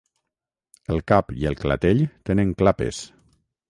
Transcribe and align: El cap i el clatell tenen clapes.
El 0.95 1.03
cap 1.13 1.31
i 1.43 1.47
el 1.51 1.59
clatell 1.61 2.05
tenen 2.31 2.59
clapes. 2.63 3.09